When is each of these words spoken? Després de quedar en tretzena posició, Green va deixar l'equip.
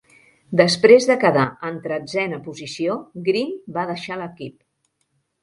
Després 0.61 1.05
de 1.09 1.17
quedar 1.23 1.43
en 1.69 1.77
tretzena 1.83 2.39
posició, 2.47 2.97
Green 3.29 3.53
va 3.77 3.87
deixar 3.93 4.19
l'equip. 4.25 4.59